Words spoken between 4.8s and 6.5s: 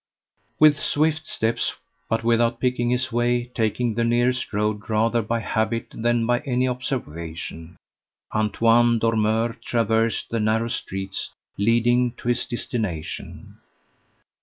rather by habit than with